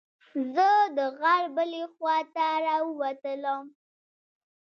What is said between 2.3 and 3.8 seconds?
ته راووتلم.